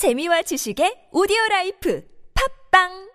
[0.00, 2.00] 재미와 지식의 오디오 라이프
[2.72, 3.12] 팟빵!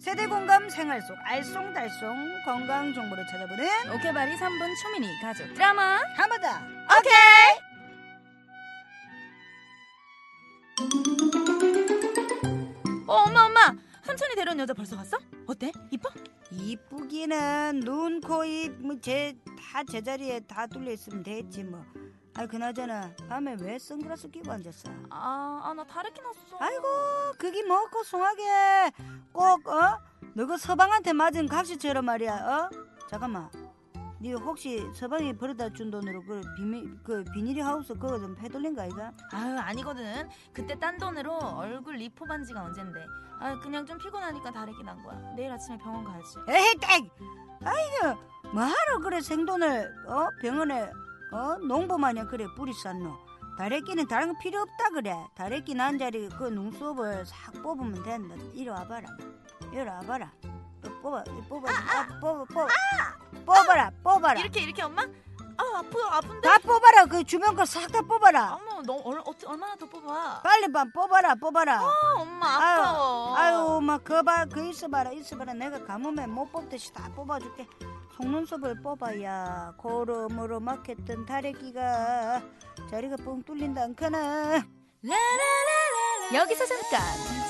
[0.00, 3.64] 세대 공감 생활 속 알쏭달쏭 건강 정보를 찾아보는
[3.94, 6.00] 오케바리 3분 초미니 가족 드라마.
[6.16, 6.66] 하마다.
[6.98, 7.31] 오케이
[14.12, 15.16] 현천이 데려온 여자 벌써 갔어?
[15.46, 15.72] 어때?
[15.90, 16.10] 이뻐?
[16.50, 19.34] 이쁘기는 눈, 코, 입, 뭐 제
[19.72, 21.82] 다 제자리에 다 뚫려 있으면 됐지 뭐.
[22.34, 24.90] 아 그나저나 밤에 왜 선글라스 끼고 앉았어?
[25.08, 26.82] 아나 다래끼 났어 아이고
[27.38, 28.42] 그게 뭐고 송하게
[29.32, 29.98] 꼭 어?
[30.34, 32.70] 너그 서방한테 맞은 값이처럼 말이야 어?
[33.08, 33.48] 잠깐만
[34.22, 38.82] 네 혹시 서방이 버려다 준 돈으로 그 비밀 그 비닐이 하우스 그거 좀 패돌린 거
[38.82, 39.10] 아이가?
[39.32, 40.28] 아유 아니거든.
[40.52, 43.04] 그때 딴 돈으로 얼굴 리포 반지가 언젠데.
[43.40, 45.18] 아 그냥 좀 피곤하니까 다래끼 난 거야.
[45.34, 46.36] 내일 아침에 병원 가야지.
[46.48, 47.10] 에이 땡!
[47.64, 48.20] 아이고
[48.54, 50.28] 뭐하러 그래 생돈을 어?
[50.40, 50.82] 병원에
[51.32, 51.56] 어?
[51.66, 53.16] 농부 마냥 그래 뿌리 쌌노
[53.58, 55.16] 다래끼는 다른 거 필요 없다 그래.
[55.34, 58.36] 다래끼 난 자리 그 눈썹을 싹 뽑으면 된다.
[58.54, 59.08] 이리 와봐라.
[59.72, 60.32] 이리 와봐라.
[60.84, 62.66] 어, 뽑아 뽑아 아, 뽑아 뽑아.
[63.46, 63.90] 뽑아라
[64.22, 64.40] 뽑아라.
[64.40, 65.02] 이렇게 이렇게 엄마?
[65.02, 66.48] 아 아프 아픈데?
[66.48, 67.06] 다 뽑아라.
[67.06, 68.54] 그 주변 거 싹 다 뽑아라.
[68.54, 70.40] 어머 너 얼, 어, 얼마나 더 뽑아?
[70.42, 70.84] 빨리 봐.
[70.94, 71.80] 뽑아라 뽑아라.
[71.80, 73.36] 아 엄마 아까워.
[73.36, 75.52] 아유 막 그봐 그 있어봐라 있어봐라.
[75.54, 77.66] 내가 가뭄에 못 뽑듯이 다 뽑아줄게.
[78.16, 82.40] 속눈썹을 뽑아야 고름으로 막혔던 다래끼가
[82.90, 84.62] 자리가 뻥 뚫린다 않거나.
[86.32, 87.00] 여기서 잠깐.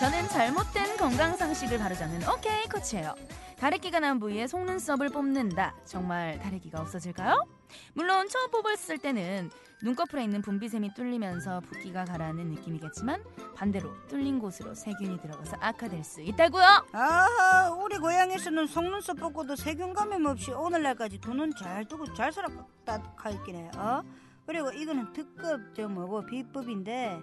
[0.00, 3.14] 저는 잘못된 건강 상식을 바로잡는 오케이 코치예요
[3.62, 7.46] 다래끼가 난 부위에 속눈썹을 뽑는다 정말 다래끼가 없어질까요?
[7.94, 9.52] 물론 처음 뽑았을 때는
[9.84, 13.22] 눈꺼풀에 있는 분비샘이 뚫리면서 붓기가 가라앉는 느낌이겠지만
[13.54, 20.26] 반대로 뚫린 곳으로 세균이 들어가서 악화될 수 있다고요 아 우리 고향에서는 속눈썹 뽑고도 세균 감염
[20.26, 23.14] 없이 오늘날까지 돈은 잘 두고 잘 살았다
[23.48, 24.02] 해 어?
[24.44, 27.22] 그리고 이거는 특급 저 뭐고 비법인데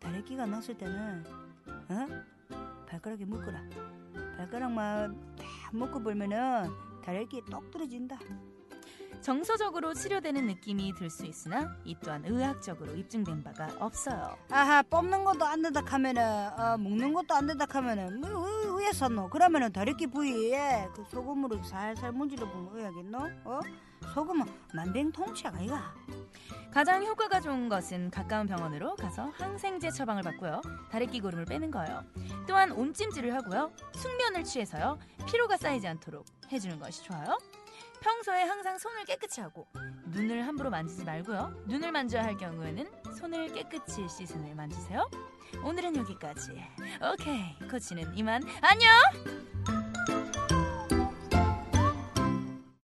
[0.00, 1.24] 다래끼가 났을 때는
[1.88, 2.06] 어?
[2.88, 3.62] 발가락에 묶어라
[4.38, 5.36] 발가락만
[5.68, 6.70] 딱 묶어 보면은
[7.04, 8.16] 다래끼 똑 떨어진다.
[9.20, 14.36] 정서적으로 치료되는 느낌이 들 수 있으나 이 또한 의학적으로 입증된 바가 없어요.
[14.50, 16.22] 아하 뽑는 것도 안 된다 하면은
[16.58, 21.62] 어, 묶는 것도 안 된다 하면은 뭐 의- 의에 샀노 그러면은 다래끼 부위에 그 소금으로
[21.64, 23.18] 살살 문질러 보면 의하겠노?
[23.44, 23.60] 어
[24.14, 25.94] 소금은 만병통치약 아이가
[26.72, 30.60] 가장 효과가 좋은 것은 가까운 병원으로 가서 항생제 처방을 받고요.
[30.90, 32.04] 다래 끼 고름을 빼는 거예요.
[32.46, 33.72] 또한 온찜질을 하고요.
[33.94, 34.98] 숙면을 취해서요.
[35.26, 37.38] 피로가 쌓이지 않도록 해주는 것이 좋아요.
[38.00, 39.66] 평소에 항상 손을 깨끗이 하고
[40.06, 41.64] 눈을 함부로 만지지 말고요.
[41.66, 42.86] 눈을 만져야 할 경우에는
[43.18, 45.10] 손을 깨끗이 씻은 후에 만지세요.
[45.64, 46.52] 오늘은 여기까지.
[47.12, 47.58] 오케이.
[47.68, 48.42] 코치는 이만.
[48.60, 49.77] 안녕!